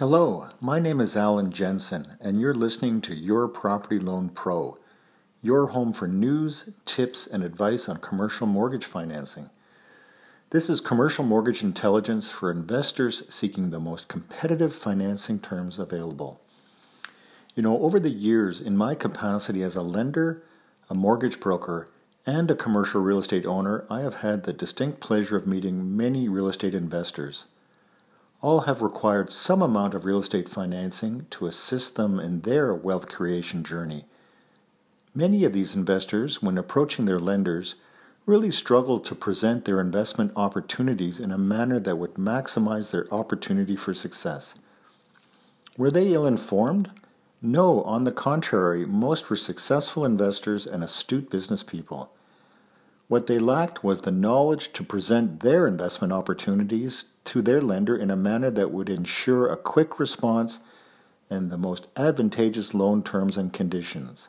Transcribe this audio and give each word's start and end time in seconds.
Hello, 0.00 0.48
my 0.62 0.78
name 0.80 0.98
is 0.98 1.14
Alan 1.14 1.52
Jensen, 1.52 2.16
and 2.22 2.40
you're 2.40 2.54
listening 2.54 3.02
to 3.02 3.14
Your 3.14 3.46
Property 3.46 3.98
Loan 3.98 4.30
Pro, 4.30 4.78
your 5.42 5.66
home 5.66 5.92
for 5.92 6.08
news, 6.08 6.70
tips, 6.86 7.26
and 7.26 7.44
advice 7.44 7.86
on 7.86 7.98
commercial 7.98 8.46
mortgage 8.46 8.86
financing. 8.86 9.50
This 10.48 10.70
is 10.70 10.80
commercial 10.80 11.22
mortgage 11.22 11.62
intelligence 11.62 12.30
for 12.30 12.50
investors 12.50 13.24
seeking 13.28 13.68
the 13.68 13.78
most 13.78 14.08
competitive 14.08 14.74
financing 14.74 15.38
terms 15.38 15.78
available. 15.78 16.40
You 17.54 17.62
know, 17.62 17.82
over 17.82 18.00
the 18.00 18.08
years, 18.08 18.58
in 18.58 18.78
my 18.78 18.94
capacity 18.94 19.62
as 19.62 19.76
a 19.76 19.82
lender, 19.82 20.42
a 20.88 20.94
mortgage 20.94 21.40
broker, 21.40 21.88
and 22.24 22.50
a 22.50 22.54
commercial 22.54 23.02
real 23.02 23.18
estate 23.18 23.44
owner, 23.44 23.84
I 23.90 24.00
have 24.00 24.14
had 24.14 24.44
the 24.44 24.54
distinct 24.54 25.00
pleasure 25.00 25.36
of 25.36 25.46
meeting 25.46 25.94
many 25.94 26.26
real 26.26 26.48
estate 26.48 26.74
investors 26.74 27.44
all 28.42 28.60
have 28.60 28.80
required 28.80 29.32
some 29.32 29.60
amount 29.60 29.94
of 29.94 30.04
real 30.04 30.18
estate 30.18 30.48
financing 30.48 31.26
to 31.30 31.46
assist 31.46 31.96
them 31.96 32.18
in 32.18 32.40
their 32.40 32.74
wealth 32.74 33.08
creation 33.08 33.62
journey. 33.62 34.04
Many 35.14 35.44
of 35.44 35.52
these 35.52 35.74
investors, 35.74 36.40
when 36.40 36.56
approaching 36.56 37.04
their 37.04 37.18
lenders, 37.18 37.74
really 38.26 38.50
struggle 38.50 39.00
to 39.00 39.14
present 39.14 39.64
their 39.64 39.80
investment 39.80 40.32
opportunities 40.36 41.18
in 41.18 41.30
a 41.30 41.38
manner 41.38 41.80
that 41.80 41.96
would 41.96 42.14
maximize 42.14 42.90
their 42.90 43.12
opportunity 43.12 43.76
for 43.76 43.92
success. 43.92 44.54
Were 45.76 45.90
they 45.90 46.12
ill 46.12 46.26
informed? 46.26 46.90
No, 47.42 47.82
on 47.82 48.04
the 48.04 48.12
contrary, 48.12 48.86
most 48.86 49.30
were 49.30 49.36
successful 49.36 50.04
investors 50.04 50.66
and 50.66 50.84
astute 50.84 51.30
business 51.30 51.62
people. 51.62 52.12
What 53.10 53.26
they 53.26 53.40
lacked 53.40 53.82
was 53.82 54.02
the 54.02 54.12
knowledge 54.12 54.72
to 54.72 54.84
present 54.84 55.40
their 55.40 55.66
investment 55.66 56.12
opportunities 56.12 57.06
to 57.24 57.42
their 57.42 57.60
lender 57.60 57.96
in 57.96 58.08
a 58.08 58.14
manner 58.14 58.52
that 58.52 58.70
would 58.70 58.88
ensure 58.88 59.50
a 59.50 59.56
quick 59.56 59.98
response 59.98 60.60
and 61.28 61.50
the 61.50 61.58
most 61.58 61.88
advantageous 61.96 62.72
loan 62.72 63.02
terms 63.02 63.36
and 63.36 63.52
conditions. 63.52 64.28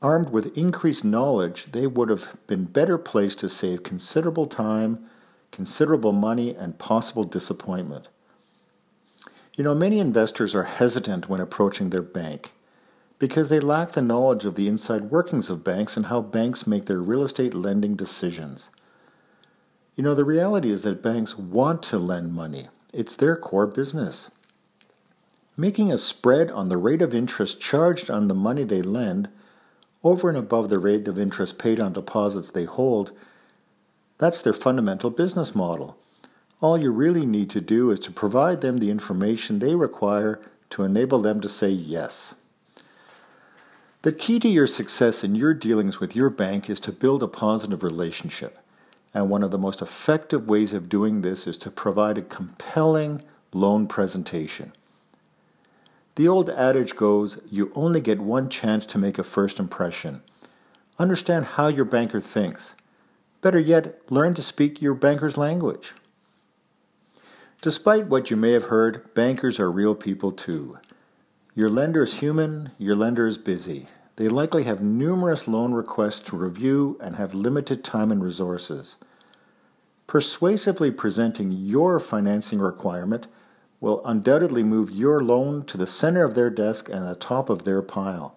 Armed 0.00 0.30
with 0.30 0.56
increased 0.56 1.04
knowledge, 1.04 1.66
they 1.72 1.86
would 1.86 2.08
have 2.08 2.38
been 2.46 2.64
better 2.64 2.96
placed 2.96 3.40
to 3.40 3.50
save 3.50 3.82
considerable 3.82 4.46
time, 4.46 5.04
considerable 5.50 6.12
money, 6.12 6.54
and 6.54 6.78
possible 6.78 7.24
disappointment. 7.24 8.08
You 9.56 9.64
know, 9.64 9.74
many 9.74 9.98
investors 9.98 10.54
are 10.54 10.64
hesitant 10.64 11.28
when 11.28 11.42
approaching 11.42 11.90
their 11.90 12.00
bank 12.00 12.52
because 13.22 13.48
they 13.50 13.60
lack 13.60 13.92
the 13.92 14.02
knowledge 14.02 14.44
of 14.44 14.56
the 14.56 14.66
inside 14.66 15.12
workings 15.12 15.48
of 15.48 15.62
banks 15.62 15.96
and 15.96 16.06
how 16.06 16.20
banks 16.20 16.66
make 16.66 16.86
their 16.86 17.00
real 17.00 17.22
estate 17.22 17.54
lending 17.54 17.94
decisions. 17.94 18.68
You 19.94 20.02
know, 20.02 20.12
the 20.12 20.24
reality 20.24 20.72
is 20.72 20.82
that 20.82 21.04
banks 21.04 21.38
want 21.38 21.84
to 21.84 22.00
lend 22.00 22.32
money, 22.32 22.66
it's 22.92 23.14
their 23.14 23.36
core 23.36 23.68
business. 23.68 24.28
Making 25.56 25.92
a 25.92 25.98
spread 25.98 26.50
on 26.50 26.68
the 26.68 26.76
rate 26.76 27.00
of 27.00 27.14
interest 27.14 27.60
charged 27.60 28.10
on 28.10 28.26
the 28.26 28.34
money 28.34 28.64
they 28.64 28.82
lend 28.82 29.28
over 30.02 30.28
and 30.28 30.36
above 30.36 30.68
the 30.68 30.80
rate 30.80 31.06
of 31.06 31.16
interest 31.16 31.58
paid 31.58 31.78
on 31.78 31.92
deposits 31.92 32.50
they 32.50 32.64
hold, 32.64 33.12
that's 34.18 34.42
their 34.42 34.52
fundamental 34.52 35.10
business 35.10 35.54
model. 35.54 35.96
All 36.60 36.76
you 36.76 36.90
really 36.90 37.24
need 37.24 37.50
to 37.50 37.60
do 37.60 37.92
is 37.92 38.00
to 38.00 38.10
provide 38.10 38.62
them 38.62 38.78
the 38.78 38.90
information 38.90 39.60
they 39.60 39.76
require 39.76 40.40
to 40.70 40.82
enable 40.82 41.22
them 41.22 41.40
to 41.40 41.48
say 41.48 41.70
yes. 41.70 42.34
The 44.02 44.12
key 44.12 44.40
to 44.40 44.48
your 44.48 44.66
success 44.66 45.22
in 45.22 45.36
your 45.36 45.54
dealings 45.54 46.00
with 46.00 46.16
your 46.16 46.28
bank 46.28 46.68
is 46.68 46.80
to 46.80 46.90
build 46.90 47.22
a 47.22 47.28
positive 47.28 47.84
relationship. 47.84 48.58
And 49.14 49.30
one 49.30 49.44
of 49.44 49.52
the 49.52 49.58
most 49.58 49.80
effective 49.80 50.48
ways 50.48 50.72
of 50.72 50.88
doing 50.88 51.20
this 51.20 51.46
is 51.46 51.56
to 51.58 51.70
provide 51.70 52.18
a 52.18 52.22
compelling 52.22 53.22
loan 53.52 53.86
presentation. 53.86 54.72
The 56.16 56.26
old 56.26 56.50
adage 56.50 56.96
goes 56.96 57.40
you 57.48 57.70
only 57.76 58.00
get 58.00 58.18
one 58.18 58.48
chance 58.48 58.86
to 58.86 58.98
make 58.98 59.18
a 59.18 59.22
first 59.22 59.60
impression. 59.60 60.22
Understand 60.98 61.44
how 61.44 61.68
your 61.68 61.84
banker 61.84 62.20
thinks. 62.20 62.74
Better 63.40 63.60
yet, 63.60 64.00
learn 64.10 64.34
to 64.34 64.42
speak 64.42 64.82
your 64.82 64.94
banker's 64.94 65.36
language. 65.36 65.94
Despite 67.60 68.08
what 68.08 68.32
you 68.32 68.36
may 68.36 68.50
have 68.50 68.64
heard, 68.64 69.14
bankers 69.14 69.60
are 69.60 69.70
real 69.70 69.94
people 69.94 70.32
too. 70.32 70.78
Your 71.54 71.68
lender 71.68 72.02
is 72.02 72.14
human, 72.14 72.70
your 72.78 72.96
lender 72.96 73.26
is 73.26 73.36
busy. 73.36 73.86
They 74.16 74.30
likely 74.30 74.62
have 74.62 74.80
numerous 74.82 75.46
loan 75.46 75.74
requests 75.74 76.20
to 76.20 76.36
review 76.36 76.96
and 76.98 77.16
have 77.16 77.34
limited 77.34 77.84
time 77.84 78.10
and 78.10 78.24
resources. 78.24 78.96
Persuasively 80.06 80.90
presenting 80.90 81.52
your 81.52 82.00
financing 82.00 82.58
requirement 82.58 83.26
will 83.80 84.00
undoubtedly 84.06 84.62
move 84.62 84.90
your 84.90 85.22
loan 85.22 85.62
to 85.66 85.76
the 85.76 85.86
center 85.86 86.24
of 86.24 86.34
their 86.34 86.48
desk 86.48 86.88
and 86.88 87.06
the 87.06 87.16
top 87.16 87.50
of 87.50 87.64
their 87.64 87.82
pile. 87.82 88.34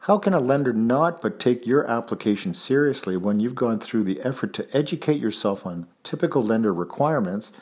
How 0.00 0.18
can 0.18 0.34
a 0.34 0.40
lender 0.40 0.72
not 0.72 1.22
but 1.22 1.38
take 1.38 1.64
your 1.64 1.86
application 1.86 2.54
seriously 2.54 3.16
when 3.16 3.38
you've 3.38 3.54
gone 3.54 3.78
through 3.78 4.02
the 4.02 4.20
effort 4.22 4.52
to 4.54 4.76
educate 4.76 5.20
yourself 5.20 5.64
on 5.64 5.86
typical 6.02 6.42
lender 6.42 6.72
requirements 6.74 7.52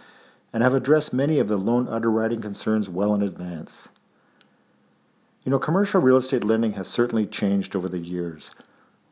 and 0.55 0.63
have 0.63 0.73
addressed 0.73 1.13
many 1.13 1.39
of 1.39 1.49
the 1.49 1.59
loan 1.59 1.87
underwriting 1.87 2.41
concerns 2.41 2.89
well 2.89 3.15
in 3.15 3.21
advance? 3.21 3.91
You 5.45 5.51
know, 5.51 5.59
commercial 5.59 6.01
real 6.01 6.17
estate 6.17 6.45
lending 6.45 6.73
has 6.73 6.89
certainly 6.89 7.27
changed 7.27 7.77
over 7.77 7.89
the 7.89 7.99
years. 7.99 8.51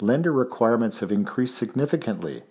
Lender 0.00 0.32
requirements 0.32 0.98
have 0.98 1.12
increased 1.12 1.54
significantly. 1.54 2.42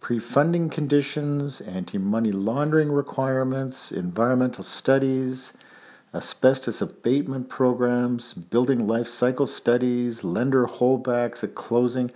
Pre 0.00 0.18
funding 0.18 0.70
conditions, 0.70 1.60
anti 1.60 1.98
money 1.98 2.32
laundering 2.32 2.90
requirements, 2.90 3.92
environmental 3.92 4.64
studies, 4.64 5.56
asbestos 6.14 6.80
abatement 6.80 7.48
programs, 7.48 8.32
building 8.32 8.86
life 8.86 9.08
cycle 9.08 9.46
studies, 9.46 10.24
lender 10.24 10.66
holdbacks 10.66 11.44
at 11.44 11.54
closing. 11.54 12.10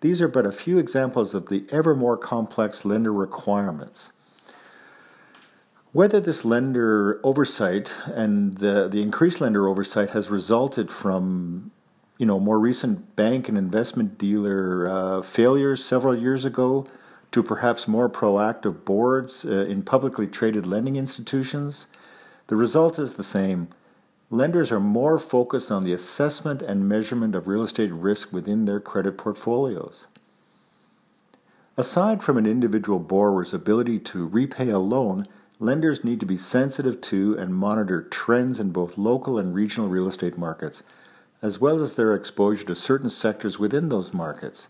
These 0.00 0.22
are 0.22 0.28
but 0.28 0.46
a 0.46 0.52
few 0.52 0.78
examples 0.78 1.34
of 1.34 1.48
the 1.48 1.66
ever 1.70 1.94
more 1.94 2.16
complex 2.16 2.84
lender 2.84 3.12
requirements. 3.12 4.10
Whether 5.94 6.18
this 6.18 6.44
lender 6.44 7.20
oversight 7.22 7.94
and 8.06 8.54
the, 8.54 8.88
the 8.88 9.00
increased 9.00 9.40
lender 9.40 9.68
oversight 9.68 10.10
has 10.10 10.28
resulted 10.28 10.90
from 10.90 11.70
you 12.18 12.26
know 12.26 12.40
more 12.40 12.58
recent 12.58 13.14
bank 13.14 13.48
and 13.48 13.56
investment 13.56 14.18
dealer 14.18 14.88
uh, 14.90 15.22
failures 15.22 15.84
several 15.84 16.18
years 16.18 16.44
ago 16.44 16.84
to 17.30 17.44
perhaps 17.44 17.86
more 17.86 18.10
proactive 18.10 18.84
boards 18.84 19.44
uh, 19.44 19.66
in 19.66 19.84
publicly 19.84 20.26
traded 20.26 20.66
lending 20.66 20.96
institutions, 20.96 21.86
the 22.48 22.56
result 22.56 22.98
is 22.98 23.14
the 23.14 23.22
same. 23.22 23.68
Lenders 24.30 24.72
are 24.72 24.80
more 24.80 25.16
focused 25.16 25.70
on 25.70 25.84
the 25.84 25.92
assessment 25.92 26.60
and 26.60 26.88
measurement 26.88 27.36
of 27.36 27.46
real 27.46 27.62
estate 27.62 27.92
risk 27.92 28.32
within 28.32 28.64
their 28.64 28.80
credit 28.80 29.16
portfolios. 29.16 30.08
Aside 31.76 32.24
from 32.24 32.36
an 32.36 32.46
individual 32.46 32.98
borrower's 32.98 33.54
ability 33.54 34.00
to 34.00 34.26
repay 34.26 34.70
a 34.70 34.80
loan, 34.80 35.28
lenders 35.60 36.04
need 36.04 36.20
to 36.20 36.26
be 36.26 36.36
sensitive 36.36 37.00
to 37.00 37.36
and 37.38 37.54
monitor 37.54 38.02
trends 38.02 38.58
in 38.58 38.70
both 38.70 38.98
local 38.98 39.38
and 39.38 39.54
regional 39.54 39.88
real 39.88 40.08
estate 40.08 40.36
markets, 40.36 40.82
as 41.42 41.60
well 41.60 41.80
as 41.82 41.94
their 41.94 42.12
exposure 42.14 42.64
to 42.64 42.74
certain 42.74 43.08
sectors 43.08 43.58
within 43.58 43.88
those 43.88 44.12
markets. 44.12 44.68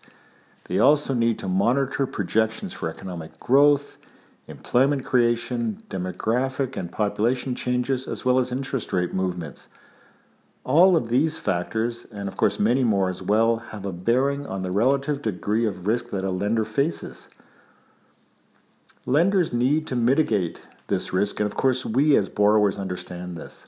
They 0.64 0.78
also 0.78 1.14
need 1.14 1.38
to 1.40 1.48
monitor 1.48 2.06
projections 2.06 2.72
for 2.72 2.90
economic 2.90 3.38
growth, 3.38 3.96
employment 4.46 5.04
creation, 5.04 5.82
demographic 5.88 6.76
and 6.76 6.90
population 6.90 7.54
changes, 7.54 8.06
as 8.06 8.24
well 8.24 8.38
as 8.38 8.52
interest 8.52 8.92
rate 8.92 9.14
movements. 9.14 9.68
All 10.64 10.96
of 10.96 11.08
these 11.10 11.38
factors, 11.38 12.06
and 12.10 12.28
of 12.28 12.36
course 12.36 12.58
many 12.58 12.84
more 12.84 13.10
as 13.10 13.22
well, 13.22 13.56
have 13.56 13.84
a 13.84 13.92
bearing 13.92 14.46
on 14.46 14.62
the 14.62 14.70
relative 14.70 15.22
degree 15.22 15.66
of 15.66 15.86
risk 15.86 16.10
that 16.10 16.24
a 16.24 16.30
lender 16.30 16.64
faces. 16.64 17.28
Lenders 19.06 19.52
need 19.52 19.86
to 19.88 19.96
mitigate 19.96 20.62
this 20.86 21.12
risk, 21.12 21.38
and 21.38 21.46
of 21.46 21.54
course, 21.54 21.84
we 21.84 22.16
as 22.16 22.30
borrowers 22.30 22.78
understand 22.78 23.36
this. 23.36 23.66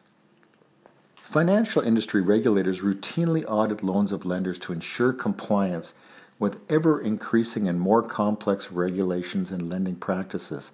Financial 1.14 1.82
industry 1.82 2.22
regulators 2.22 2.80
routinely 2.80 3.44
audit 3.46 3.82
loans 3.82 4.12
of 4.12 4.24
lenders 4.24 4.58
to 4.60 4.72
ensure 4.72 5.12
compliance 5.12 5.92
with 6.38 6.60
ever 6.70 7.00
increasing 7.00 7.68
and 7.68 7.78
more 7.78 8.02
complex 8.02 8.72
regulations 8.72 9.52
and 9.52 9.68
lending 9.68 9.96
practices, 9.96 10.72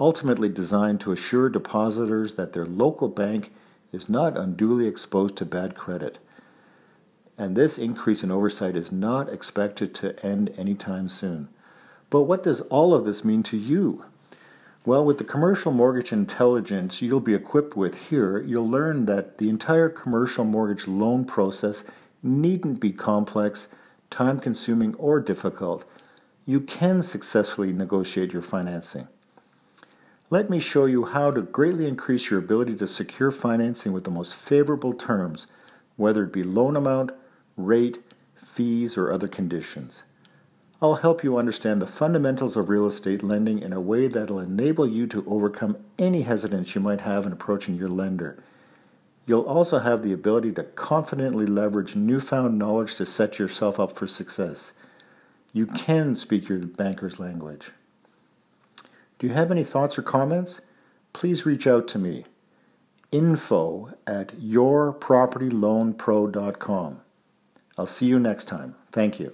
ultimately 0.00 0.48
designed 0.48 1.00
to 1.00 1.12
assure 1.12 1.50
depositors 1.50 2.34
that 2.36 2.54
their 2.54 2.66
local 2.66 3.08
bank 3.08 3.52
is 3.92 4.08
not 4.08 4.38
unduly 4.38 4.86
exposed 4.86 5.36
to 5.36 5.44
bad 5.44 5.74
credit. 5.74 6.18
And 7.36 7.54
this 7.54 7.76
increase 7.76 8.22
in 8.22 8.30
oversight 8.30 8.74
is 8.74 8.90
not 8.90 9.28
expected 9.28 9.94
to 9.96 10.18
end 10.24 10.50
anytime 10.56 11.10
soon. 11.10 11.48
But 12.12 12.24
what 12.24 12.42
does 12.42 12.60
all 12.60 12.92
of 12.92 13.06
this 13.06 13.24
mean 13.24 13.42
to 13.44 13.56
you? 13.56 14.04
Well, 14.84 15.02
with 15.02 15.16
the 15.16 15.24
commercial 15.24 15.72
mortgage 15.72 16.12
intelligence 16.12 17.00
you'll 17.00 17.20
be 17.20 17.32
equipped 17.32 17.74
with 17.74 17.94
here, 18.10 18.38
you'll 18.38 18.68
learn 18.68 19.06
that 19.06 19.38
the 19.38 19.48
entire 19.48 19.88
commercial 19.88 20.44
mortgage 20.44 20.86
loan 20.86 21.24
process 21.24 21.84
needn't 22.22 22.80
be 22.80 22.92
complex, 22.92 23.68
time 24.10 24.38
consuming, 24.38 24.94
or 24.96 25.20
difficult. 25.20 25.86
You 26.44 26.60
can 26.60 27.02
successfully 27.02 27.72
negotiate 27.72 28.34
your 28.34 28.42
financing. 28.42 29.08
Let 30.28 30.50
me 30.50 30.60
show 30.60 30.84
you 30.84 31.06
how 31.06 31.30
to 31.30 31.40
greatly 31.40 31.88
increase 31.88 32.28
your 32.28 32.40
ability 32.40 32.74
to 32.74 32.86
secure 32.86 33.30
financing 33.30 33.94
with 33.94 34.04
the 34.04 34.10
most 34.10 34.34
favorable 34.34 34.92
terms, 34.92 35.46
whether 35.96 36.24
it 36.24 36.32
be 36.34 36.42
loan 36.42 36.76
amount, 36.76 37.12
rate, 37.56 38.00
fees, 38.34 38.98
or 38.98 39.10
other 39.10 39.28
conditions. 39.28 40.04
I'll 40.82 40.96
help 40.96 41.22
you 41.22 41.36
understand 41.36 41.80
the 41.80 41.86
fundamentals 41.86 42.56
of 42.56 42.68
real 42.68 42.86
estate 42.86 43.22
lending 43.22 43.60
in 43.60 43.72
a 43.72 43.80
way 43.80 44.08
that'll 44.08 44.40
enable 44.40 44.84
you 44.84 45.06
to 45.06 45.24
overcome 45.28 45.76
any 45.96 46.22
hesitance 46.22 46.74
you 46.74 46.80
might 46.80 47.02
have 47.02 47.24
in 47.24 47.32
approaching 47.32 47.76
your 47.76 47.88
lender. 47.88 48.42
You'll 49.24 49.42
also 49.42 49.78
have 49.78 50.02
the 50.02 50.12
ability 50.12 50.50
to 50.54 50.64
confidently 50.64 51.46
leverage 51.46 51.94
newfound 51.94 52.58
knowledge 52.58 52.96
to 52.96 53.06
set 53.06 53.38
yourself 53.38 53.78
up 53.78 53.96
for 53.96 54.08
success. 54.08 54.72
You 55.52 55.66
can 55.66 56.16
speak 56.16 56.48
your 56.48 56.58
banker's 56.58 57.20
language. 57.20 57.70
Do 59.20 59.28
you 59.28 59.34
have 59.34 59.52
any 59.52 59.62
thoughts 59.62 60.00
or 60.00 60.02
comments? 60.02 60.62
Please 61.12 61.46
reach 61.46 61.68
out 61.68 61.86
to 61.88 62.00
me. 62.00 62.24
Info 63.12 63.94
at 64.04 64.36
yourpropertyloanpro.com. 64.36 67.00
I'll 67.78 67.86
see 67.86 68.06
you 68.06 68.18
next 68.18 68.48
time. 68.48 68.74
Thank 68.90 69.20
you. 69.20 69.32